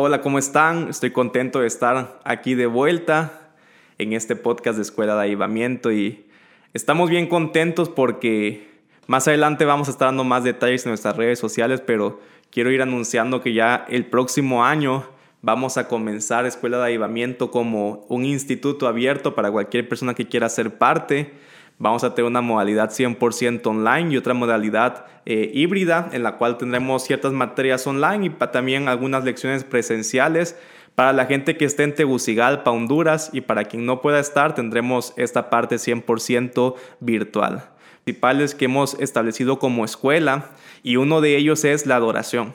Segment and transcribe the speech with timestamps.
[0.00, 0.90] Hola, ¿cómo están?
[0.90, 3.50] Estoy contento de estar aquí de vuelta
[3.98, 6.24] en este podcast de Escuela de Avivamiento y
[6.72, 8.68] estamos bien contentos porque
[9.08, 12.20] más adelante vamos a estar dando más detalles en nuestras redes sociales, pero
[12.52, 15.04] quiero ir anunciando que ya el próximo año
[15.42, 20.48] vamos a comenzar Escuela de Avivamiento como un instituto abierto para cualquier persona que quiera
[20.48, 21.32] ser parte.
[21.80, 26.58] Vamos a tener una modalidad 100% online y otra modalidad eh, híbrida en la cual
[26.58, 30.58] tendremos ciertas materias online y también algunas lecciones presenciales.
[30.96, 35.14] Para la gente que esté en Tegucigalpa, Honduras y para quien no pueda estar tendremos
[35.16, 37.70] esta parte 100% virtual.
[38.02, 40.50] Principales que hemos establecido como escuela
[40.82, 42.54] y uno de ellos es la adoración.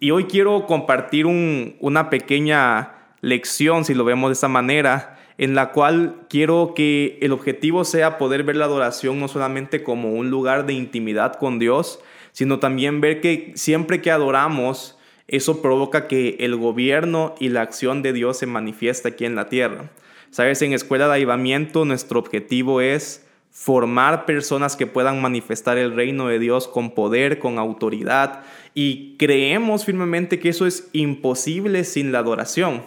[0.00, 5.72] Y hoy quiero compartir una pequeña lección, si lo vemos de esta manera, en la
[5.72, 10.66] cual quiero que el objetivo sea poder ver la adoración no solamente como un lugar
[10.66, 12.00] de intimidad con Dios,
[12.32, 14.96] sino también ver que siempre que adoramos,
[15.28, 19.48] eso provoca que el gobierno y la acción de Dios se manifiesta aquí en la
[19.48, 19.90] tierra.
[20.30, 26.28] Sabes, en Escuela de Avivamiento nuestro objetivo es formar personas que puedan manifestar el reino
[26.28, 28.42] de Dios con poder, con autoridad,
[28.74, 32.82] y creemos firmemente que eso es imposible sin la adoración.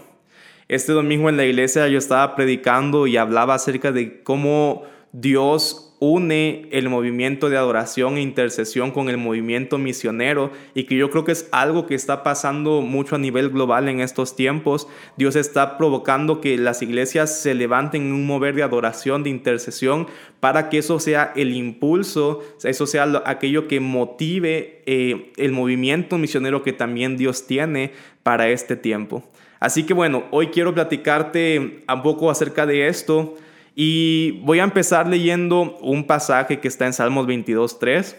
[0.69, 6.69] Este domingo en la iglesia yo estaba predicando y hablaba acerca de cómo Dios une
[6.71, 11.31] el movimiento de adoración e intercesión con el movimiento misionero y que yo creo que
[11.31, 14.87] es algo que está pasando mucho a nivel global en estos tiempos.
[15.17, 20.05] Dios está provocando que las iglesias se levanten en un mover de adoración, de intercesión,
[20.39, 26.61] para que eso sea el impulso, eso sea aquello que motive eh, el movimiento misionero
[26.61, 29.23] que también Dios tiene para este tiempo.
[29.59, 33.35] Así que bueno, hoy quiero platicarte un poco acerca de esto
[33.75, 38.15] y voy a empezar leyendo un pasaje que está en Salmos 22.3.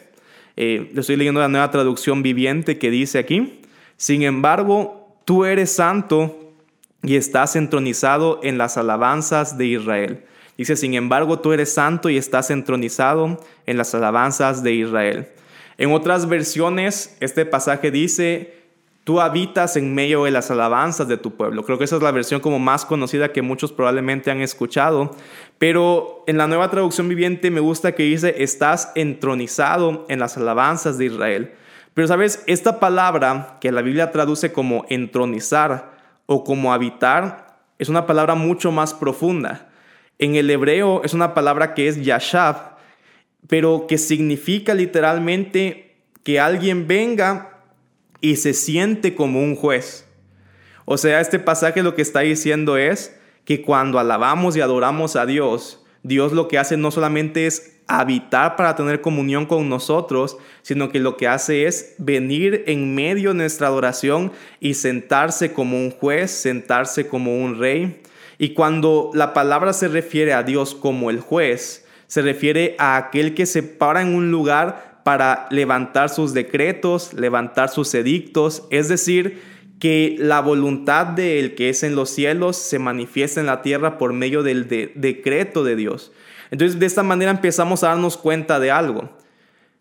[0.57, 3.61] Eh, estoy leyendo la nueva traducción viviente que dice aquí,
[3.97, 6.53] sin embargo, tú eres santo
[7.03, 10.25] y estás entronizado en las alabanzas de Israel.
[10.59, 15.29] Dice, sin embargo, tú eres santo y estás entronizado en las alabanzas de Israel.
[15.79, 18.60] En otras versiones, este pasaje dice,
[19.05, 21.65] Tú habitas en medio de las alabanzas de tu pueblo.
[21.65, 25.17] Creo que esa es la versión como más conocida que muchos probablemente han escuchado.
[25.59, 30.99] Pero en la nueva traducción viviente me gusta que dice, estás entronizado en las alabanzas
[30.99, 31.53] de Israel.
[31.95, 38.07] Pero sabes, esta palabra que la Biblia traduce como entronizar o como habitar, es una
[38.07, 39.71] palabra mucho más profunda.
[40.19, 42.77] En el hebreo es una palabra que es yashab,
[43.49, 47.50] pero que significa literalmente que alguien venga
[48.21, 50.07] y se siente como un juez.
[50.85, 55.27] O sea, este pasaje lo que está diciendo es que cuando alabamos y adoramos a
[55.27, 60.91] Dios, Dios lo que hace no solamente es habitar para tener comunión con nosotros, sino
[60.91, 65.91] que lo que hace es venir en medio de nuestra adoración y sentarse como un
[65.91, 68.01] juez, sentarse como un rey.
[68.39, 73.35] Y cuando la palabra se refiere a Dios como el juez, se refiere a aquel
[73.35, 79.41] que se para en un lugar para levantar sus decretos, levantar sus edictos, es decir,
[79.79, 84.13] que la voluntad del que es en los cielos se manifiesta en la tierra por
[84.13, 86.13] medio del decreto de Dios.
[86.51, 89.11] Entonces, de esta manera empezamos a darnos cuenta de algo.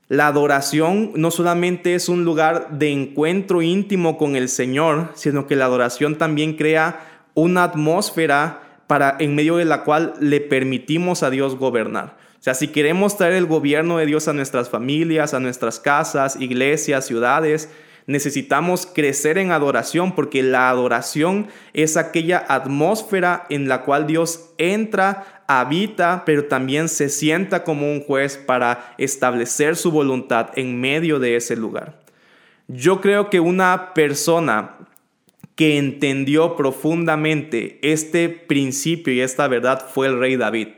[0.07, 5.55] La adoración no solamente es un lugar de encuentro íntimo con el Señor, sino que
[5.55, 11.29] la adoración también crea una atmósfera para en medio de la cual le permitimos a
[11.29, 12.17] Dios gobernar.
[12.39, 16.37] O sea, si queremos traer el gobierno de Dios a nuestras familias, a nuestras casas,
[16.39, 17.69] iglesias, ciudades,
[18.07, 25.43] necesitamos crecer en adoración porque la adoración es aquella atmósfera en la cual Dios entra,
[25.47, 31.35] habita, pero también se sienta como un juez para establecer su voluntad en medio de
[31.35, 31.99] ese lugar.
[32.69, 34.77] Yo creo que una persona
[35.55, 40.69] que entendió profundamente este principio y esta verdad fue el rey David.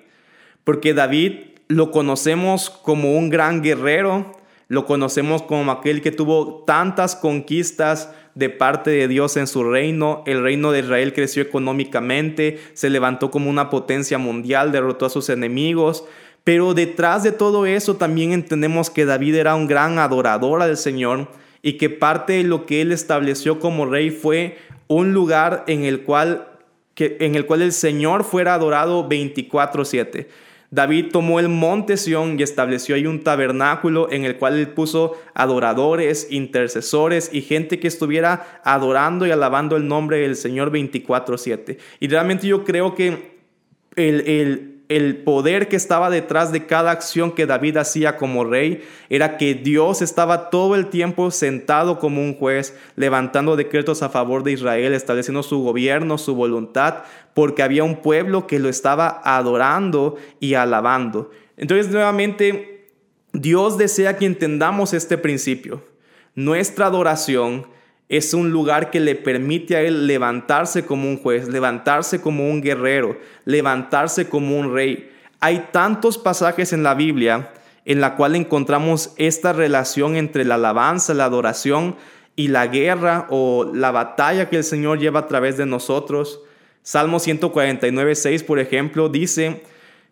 [0.64, 4.34] Porque David lo conocemos como un gran guerrero,
[4.68, 10.24] lo conocemos como aquel que tuvo tantas conquistas de parte de Dios en su reino.
[10.26, 15.30] El reino de Israel creció económicamente, se levantó como una potencia mundial, derrotó a sus
[15.30, 16.06] enemigos.
[16.44, 21.28] Pero detrás de todo eso también entendemos que David era un gran adorador al Señor
[21.62, 24.58] y que parte de lo que él estableció como rey fue
[24.88, 26.48] un lugar en el cual,
[26.96, 30.28] que, en el, cual el Señor fuera adorado 24/7.
[30.74, 35.22] David tomó el monte Sión y estableció ahí un tabernáculo en el cual él puso
[35.34, 41.78] adoradores, intercesores y gente que estuviera adorando y alabando el nombre del Señor 24/7.
[42.00, 43.38] Y realmente yo creo que
[43.98, 44.71] el, el
[45.24, 50.02] poder que estaba detrás de cada acción que David hacía como rey era que Dios
[50.02, 55.44] estaba todo el tiempo sentado como un juez, levantando decretos a favor de Israel, estableciendo
[55.44, 57.04] su gobierno, su voluntad,
[57.34, 61.32] porque había un pueblo que lo estaba adorando y alabando.
[61.58, 62.90] Entonces, nuevamente,
[63.34, 65.84] Dios desea que entendamos este principio.
[66.36, 67.68] Nuestra adoración
[68.12, 72.62] es un lugar que le permite a él levantarse como un juez, levantarse como un
[72.62, 75.10] guerrero, levantarse como un rey.
[75.40, 77.54] Hay tantos pasajes en la Biblia
[77.86, 81.96] en la cual encontramos esta relación entre la alabanza, la adoración
[82.36, 86.42] y la guerra o la batalla que el Señor lleva a través de nosotros.
[86.84, 89.64] Salmo 149, 6, por ejemplo, dice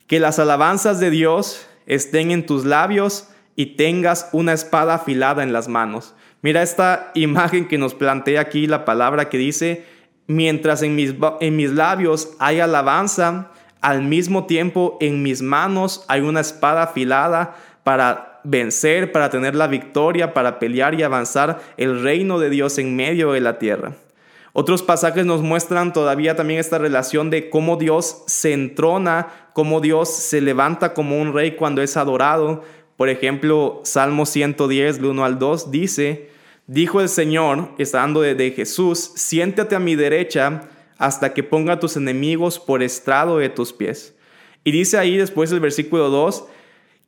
[0.07, 5.51] que las alabanzas de Dios estén en tus labios y tengas una espada afilada en
[5.51, 6.15] las manos.
[6.41, 9.85] Mira esta imagen que nos plantea aquí la palabra que dice,
[10.27, 13.51] mientras en mis, en mis labios hay alabanza,
[13.81, 19.67] al mismo tiempo en mis manos hay una espada afilada para vencer, para tener la
[19.67, 23.93] victoria, para pelear y avanzar el reino de Dios en medio de la tierra.
[24.53, 30.09] Otros pasajes nos muestran todavía también esta relación de cómo Dios se entrona, cómo Dios
[30.09, 32.63] se levanta como un rey cuando es adorado,
[32.99, 36.31] por ejemplo, Salmo 110, del 1 al 2 dice,
[36.67, 40.67] dijo el Señor, estando de, de Jesús, siéntate a mi derecha
[40.97, 44.15] hasta que ponga tus enemigos por estrado de tus pies.
[44.65, 46.43] Y dice ahí después el versículo 2,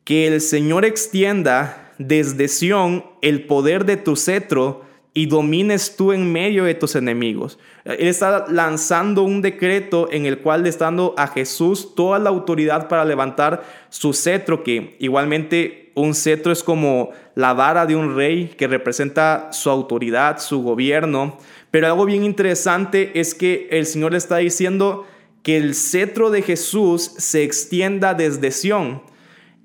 [0.06, 6.32] que el Señor extienda desde Sión el poder de tu cetro y domines tú en
[6.32, 7.60] medio de tus enemigos.
[7.84, 12.30] Él está lanzando un decreto en el cual le está dando a Jesús toda la
[12.30, 18.16] autoridad para levantar su cetro, que igualmente un cetro es como la vara de un
[18.16, 21.38] rey que representa su autoridad, su gobierno.
[21.72, 25.06] Pero algo bien interesante es que el Señor está diciendo
[25.44, 29.02] que el cetro de Jesús se extienda desde Sión.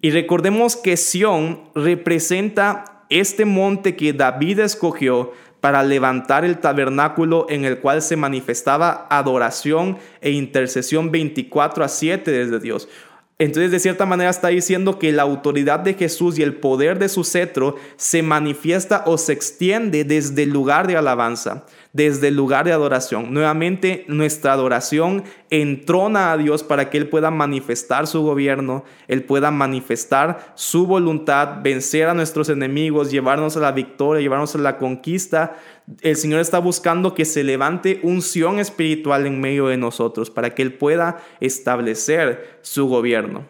[0.00, 7.64] Y recordemos que Sión representa este monte que David escogió para levantar el tabernáculo en
[7.64, 12.88] el cual se manifestaba adoración e intercesión 24 a 7 desde Dios.
[13.38, 17.10] Entonces, de cierta manera está diciendo que la autoridad de Jesús y el poder de
[17.10, 22.64] su cetro se manifiesta o se extiende desde el lugar de alabanza, desde el lugar
[22.64, 23.34] de adoración.
[23.34, 29.50] Nuevamente, nuestra adoración entrona a Dios para que Él pueda manifestar su gobierno, Él pueda
[29.50, 35.58] manifestar su voluntad, vencer a nuestros enemigos, llevarnos a la victoria, llevarnos a la conquista.
[36.00, 40.62] El Señor está buscando que se levante unción espiritual en medio de nosotros para que
[40.62, 43.44] Él pueda establecer su gobierno.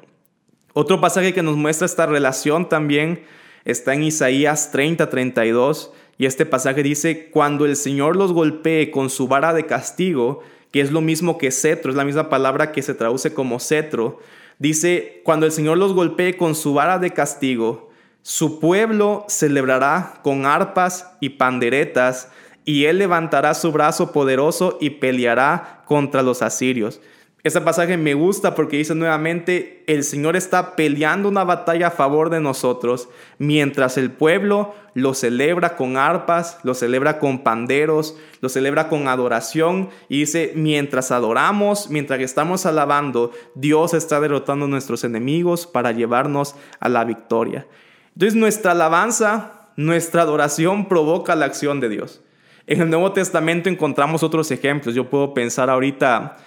[0.75, 3.25] Otro pasaje que nos muestra esta relación también
[3.65, 5.93] está en Isaías 30, 32.
[6.19, 10.41] Y este pasaje dice, cuando el Señor los golpee con su vara de castigo,
[10.73, 14.21] que es lo mismo que cetro, es la misma palabra que se traduce como cetro,
[14.59, 17.86] dice, cuando el Señor los golpee con su vara de castigo,
[18.29, 22.29] su pueblo celebrará con arpas y panderetas,
[22.65, 27.01] y él levantará su brazo poderoso y peleará contra los asirios.
[27.45, 32.29] Este pasaje me gusta porque dice nuevamente, el Señor está peleando una batalla a favor
[32.29, 33.09] de nosotros,
[33.39, 39.91] mientras el pueblo lo celebra con arpas, lo celebra con panderos, lo celebra con adoración.
[40.09, 46.57] Y dice, mientras adoramos, mientras estamos alabando, Dios está derrotando a nuestros enemigos para llevarnos
[46.81, 47.69] a la victoria.
[48.17, 52.23] Entonces nuestra alabanza, nuestra adoración provoca la acción de Dios.
[52.67, 54.95] En el Nuevo Testamento encontramos otros ejemplos.
[54.95, 56.39] Yo puedo pensar ahorita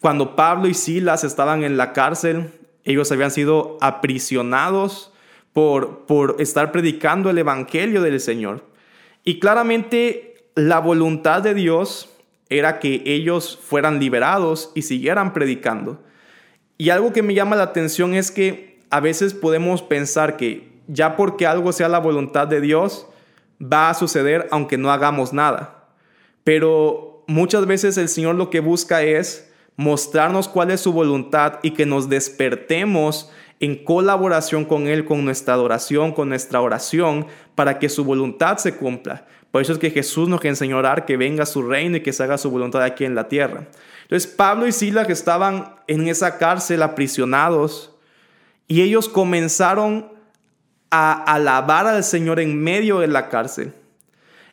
[0.00, 2.52] cuando Pablo y Silas estaban en la cárcel,
[2.84, 5.12] ellos habían sido aprisionados
[5.52, 8.64] por, por estar predicando el Evangelio del Señor.
[9.24, 12.08] Y claramente la voluntad de Dios
[12.48, 16.00] era que ellos fueran liberados y siguieran predicando.
[16.78, 21.16] Y algo que me llama la atención es que a veces podemos pensar que ya
[21.16, 23.06] porque algo sea la voluntad de Dios,
[23.60, 25.86] va a suceder aunque no hagamos nada.
[26.44, 31.70] Pero muchas veces el Señor lo que busca es mostrarnos cuál es su voluntad y
[31.70, 33.30] que nos despertemos
[33.60, 38.74] en colaboración con Él, con nuestra adoración, con nuestra oración, para que su voluntad se
[38.74, 39.26] cumpla.
[39.50, 42.12] Por eso es que Jesús nos enseñó a orar que venga su reino y que
[42.12, 43.68] se haga su voluntad aquí en la tierra.
[44.02, 47.96] Entonces Pablo y Silas estaban en esa cárcel aprisionados
[48.66, 50.19] y ellos comenzaron
[50.90, 53.72] a alabar al Señor en medio de la cárcel.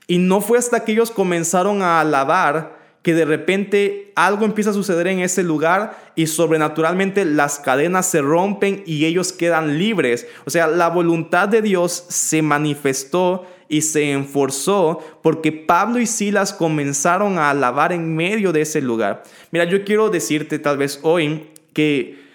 [0.08, 4.74] Y no fue hasta que ellos comenzaron a alabar que de repente algo empieza a
[4.74, 10.28] suceder en ese lugar y sobrenaturalmente las cadenas se rompen y ellos quedan libres.
[10.46, 16.52] O sea, la voluntad de Dios se manifestó y se enforzó porque Pablo y Silas
[16.52, 19.24] comenzaron a alabar en medio de ese lugar.
[19.52, 22.26] Mira, yo quiero decirte tal vez hoy que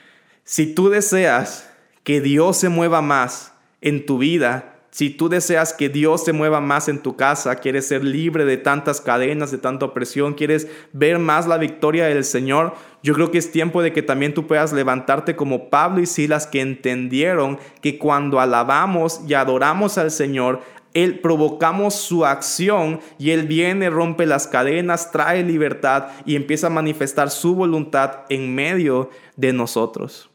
[0.45, 1.71] Si tú deseas
[2.03, 3.52] que Dios se mueva más
[3.83, 7.89] en tu vida, si tú deseas que Dios se mueva más en tu casa, quieres
[7.89, 12.75] ser libre de tantas cadenas, de tanta opresión, quieres ver más la victoria del Señor,
[13.03, 16.47] yo creo que es tiempo de que también tú puedas levantarte como Pablo y Silas
[16.47, 20.61] que entendieron que cuando alabamos y adoramos al Señor,
[20.93, 26.71] él provocamos su acción y Él viene, rompe las cadenas, trae libertad y empieza a
[26.71, 30.29] manifestar su voluntad en medio de nosotros.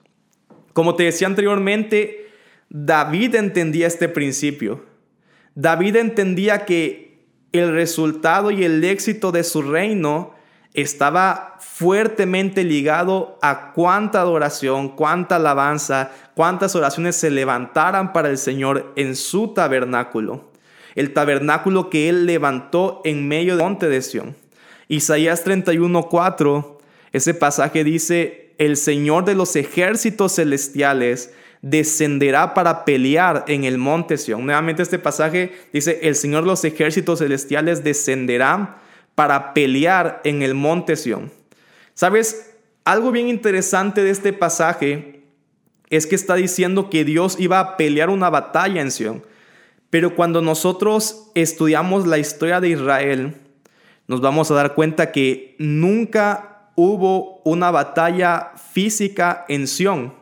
[0.73, 2.26] Como te decía anteriormente,
[2.69, 4.85] David entendía este principio.
[5.55, 7.19] David entendía que
[7.51, 10.35] el resultado y el éxito de su reino
[10.73, 18.93] estaba fuertemente ligado a cuánta adoración, cuánta alabanza, cuántas oraciones se levantaran para el Señor
[18.95, 20.51] en su tabernáculo.
[20.93, 24.35] El tabernáculo que él levantó en medio del monte de Sión.
[24.87, 26.77] Isaías 31:4,
[27.11, 31.33] ese pasaje dice, el Señor de los ejércitos celestiales
[31.69, 34.45] descenderá para pelear en el monte Sión.
[34.45, 38.77] Nuevamente este pasaje dice, el Señor los ejércitos celestiales descenderá
[39.15, 41.31] para pelear en el monte Sión.
[41.93, 42.55] ¿Sabes?
[42.85, 45.23] Algo bien interesante de este pasaje
[45.89, 49.25] es que está diciendo que Dios iba a pelear una batalla en Sión.
[49.89, 53.35] Pero cuando nosotros estudiamos la historia de Israel,
[54.07, 60.13] nos vamos a dar cuenta que nunca hubo una batalla física en Sión.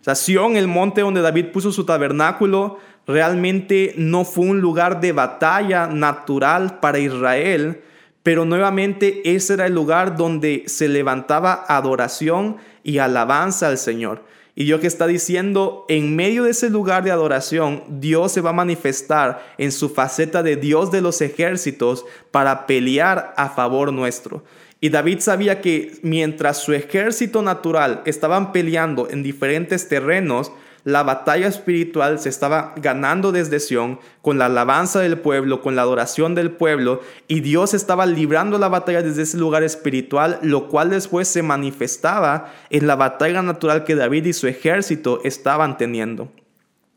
[0.00, 5.00] O sea, Sión, el monte donde David puso su tabernáculo, realmente no fue un lugar
[5.00, 7.82] de batalla natural para Israel,
[8.22, 14.24] pero nuevamente ese era el lugar donde se levantaba adoración y alabanza al Señor.
[14.54, 18.50] Y Dios que está diciendo, en medio de ese lugar de adoración, Dios se va
[18.50, 24.44] a manifestar en su faceta de Dios de los ejércitos para pelear a favor nuestro.
[24.80, 30.52] Y David sabía que mientras su ejército natural estaban peleando en diferentes terrenos,
[30.84, 35.82] la batalla espiritual se estaba ganando desde Sión con la alabanza del pueblo, con la
[35.82, 40.88] adoración del pueblo, y Dios estaba librando la batalla desde ese lugar espiritual, lo cual
[40.88, 46.32] después se manifestaba en la batalla natural que David y su ejército estaban teniendo.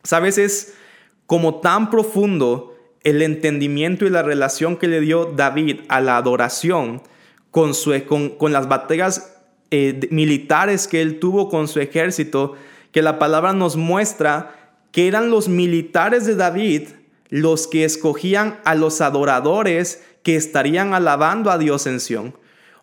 [0.04, 0.76] Sabes, es
[1.26, 7.02] como tan profundo el entendimiento y la relación que le dio David a la adoración,
[7.54, 9.32] con, su, con, las batallas
[9.70, 12.56] eh, militares que él tuvo con su ejército,
[12.92, 16.88] que la palabra nos muestra que eran los militares de David
[17.30, 22.36] los que escogían a los adoradores que estarían alabando a Dios en Sión.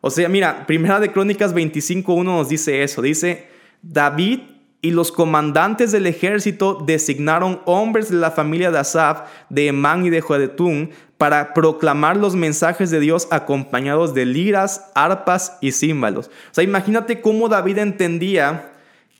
[0.03, 3.03] O sea, mira, Primera de Crónicas 25.1 nos dice eso.
[3.03, 3.49] Dice,
[3.83, 4.43] David
[4.83, 10.11] y los comandantes del ejército designaron hombres de la familia de Asaf, de Emán y
[10.11, 16.29] de Joedetún para proclamar los mensajes de Dios acompañados de liras, arpas y címbalos.
[16.29, 18.73] O sea, imagínate cómo David entendía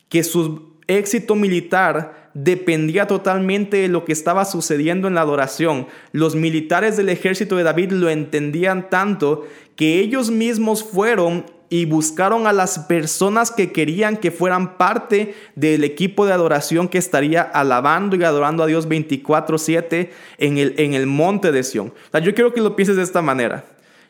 [0.09, 5.87] que su éxito militar dependía totalmente de lo que estaba sucediendo en la adoración.
[6.11, 12.47] Los militares del ejército de David lo entendían tanto que ellos mismos fueron y buscaron
[12.47, 18.17] a las personas que querían que fueran parte del equipo de adoración que estaría alabando
[18.17, 21.93] y adorando a Dios 24/7 en el, en el monte de Sión.
[22.21, 23.63] yo quiero que lo pienses de esta manera.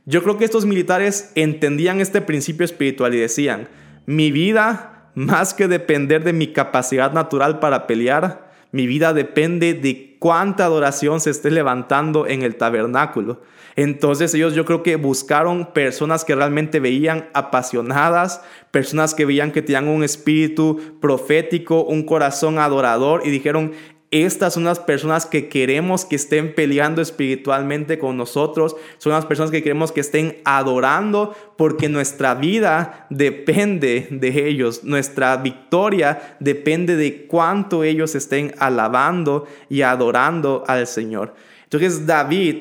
[0.06, 3.70] Yo creo que estos militares entendían este principio espiritual y decían,
[4.08, 10.11] mi vida, más que depender de mi capacidad natural para pelear, mi vida depende de
[10.22, 13.42] cuánta adoración se esté levantando en el tabernáculo.
[13.75, 19.63] Entonces ellos yo creo que buscaron personas que realmente veían apasionadas, personas que veían que
[19.63, 23.72] tenían un espíritu profético, un corazón adorador y dijeron,
[24.12, 28.75] estas son las personas que queremos que estén peleando espiritualmente con nosotros.
[28.98, 34.84] Son las personas que queremos que estén adorando porque nuestra vida depende de ellos.
[34.84, 41.34] Nuestra victoria depende de cuánto ellos estén alabando y adorando al Señor.
[41.63, 42.58] Entonces David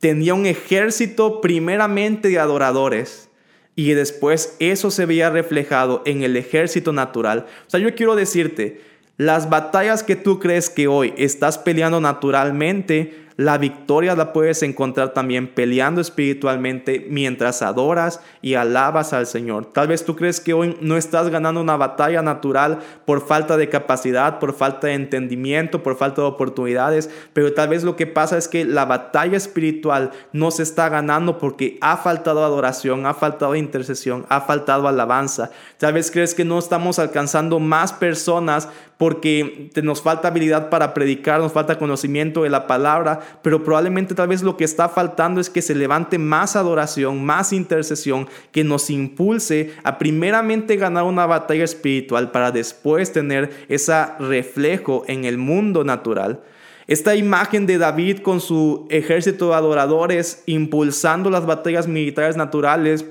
[0.00, 3.28] tenía un ejército primeramente de adoradores.
[3.76, 7.46] Y después eso se veía reflejado en el ejército natural.
[7.66, 8.80] O sea, yo quiero decirte,
[9.16, 15.12] las batallas que tú crees que hoy estás peleando naturalmente, la victoria la puedes encontrar
[15.12, 19.66] también peleando espiritualmente mientras adoras y alabas al Señor.
[19.66, 23.68] Tal vez tú crees que hoy no estás ganando una batalla natural por falta de
[23.68, 28.38] capacidad, por falta de entendimiento, por falta de oportunidades, pero tal vez lo que pasa
[28.38, 33.56] es que la batalla espiritual no se está ganando porque ha faltado adoración, ha faltado
[33.56, 35.50] intercesión, ha faltado alabanza.
[35.78, 41.40] Tal vez crees que no estamos alcanzando más personas porque nos falta habilidad para predicar,
[41.40, 45.50] nos falta conocimiento de la palabra, pero probablemente tal vez lo que está faltando es
[45.50, 51.64] que se levante más adoración, más intercesión, que nos impulse a primeramente ganar una batalla
[51.64, 56.42] espiritual para después tener ese reflejo en el mundo natural.
[56.86, 63.04] Esta imagen de David con su ejército de adoradores impulsando las batallas militares naturales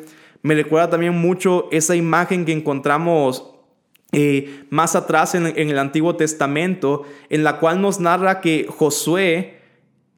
[0.43, 3.50] me recuerda también mucho esa imagen que encontramos
[4.12, 9.62] eh, más atrás en, en el Antiguo Testamento, en la cual nos narra que Josué,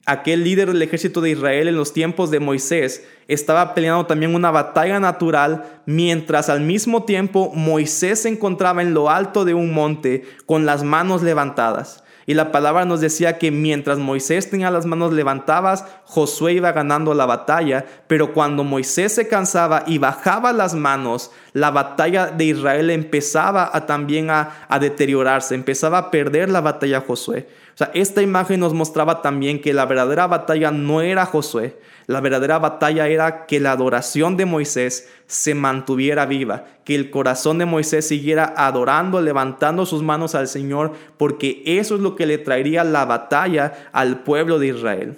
[0.05, 4.51] aquel líder del ejército de Israel en los tiempos de Moisés, estaba peleando también una
[4.51, 10.23] batalla natural, mientras al mismo tiempo Moisés se encontraba en lo alto de un monte
[10.45, 12.03] con las manos levantadas.
[12.27, 17.13] Y la palabra nos decía que mientras Moisés tenía las manos levantadas, Josué iba ganando
[17.13, 22.89] la batalla, pero cuando Moisés se cansaba y bajaba las manos, la batalla de Israel
[22.89, 27.47] empezaba a también a, a deteriorarse, empezaba a perder la batalla Josué.
[27.75, 31.77] O sea, esta imagen nos mostraba también que la verdadera batalla no era Josué,
[32.07, 37.57] la verdadera batalla era que la adoración de Moisés se mantuviera viva, que el corazón
[37.57, 42.37] de Moisés siguiera adorando, levantando sus manos al Señor, porque eso es lo que le
[42.37, 45.17] traería la batalla al pueblo de Israel.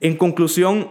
[0.00, 0.90] En conclusión,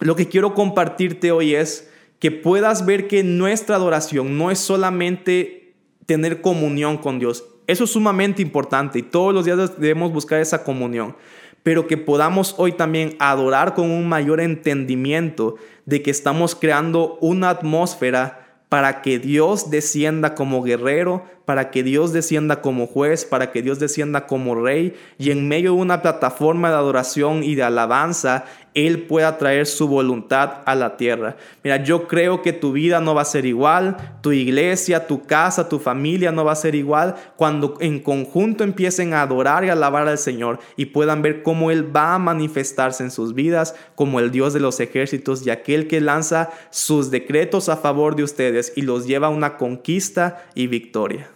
[0.00, 5.76] lo que quiero compartirte hoy es que puedas ver que nuestra adoración no es solamente
[6.04, 10.62] tener comunión con Dios, eso es sumamente importante y todos los días debemos buscar esa
[10.64, 11.16] comunión,
[11.62, 17.50] pero que podamos hoy también adorar con un mayor entendimiento de que estamos creando una
[17.50, 23.62] atmósfera para que Dios descienda como guerrero, para que Dios descienda como juez, para que
[23.62, 28.44] Dios descienda como rey y en medio de una plataforma de adoración y de alabanza,
[28.74, 31.36] Él pueda traer su voluntad a la tierra.
[31.62, 35.68] Mira, yo creo que tu vida no va a ser igual, tu iglesia, tu casa,
[35.68, 40.08] tu familia no va a ser igual cuando en conjunto empiecen a adorar y alabar
[40.08, 44.32] al Señor y puedan ver cómo Él va a manifestarse en sus vidas como el
[44.32, 48.82] Dios de los ejércitos y aquel que lanza sus decretos a favor de ustedes y
[48.82, 51.35] los lleva a una conquista y victoria.